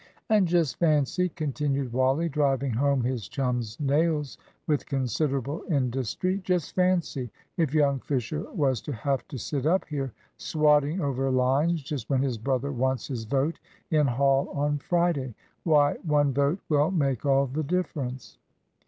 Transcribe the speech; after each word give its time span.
"And 0.31 0.47
just 0.47 0.79
fancy," 0.79 1.29
continued 1.29 1.93
Wally, 1.93 2.27
driving 2.27 2.71
home 2.73 3.03
his 3.03 3.27
chum's 3.29 3.79
nails 3.79 4.39
with 4.65 4.87
considerable 4.87 5.61
industry, 5.69 6.39
"just 6.43 6.73
fancy 6.73 7.29
if 7.55 7.75
young 7.75 7.99
Fisher 7.99 8.49
was 8.51 8.81
to 8.81 8.93
have 8.93 9.27
to 9.27 9.37
sit 9.37 9.67
up 9.67 9.85
here 9.85 10.11
swotting 10.37 11.01
over 11.01 11.29
lines, 11.29 11.83
just 11.83 12.09
when 12.09 12.23
his 12.23 12.39
brother 12.39 12.71
wants 12.71 13.09
his 13.09 13.25
vote 13.25 13.59
in 13.91 14.07
Hall 14.07 14.49
on 14.49 14.79
Friday! 14.79 15.35
Why, 15.65 15.97
one 16.01 16.33
vote 16.33 16.57
will 16.67 16.89
make 16.89 17.23
all 17.23 17.45
the 17.45 17.61
difference." 17.61 18.39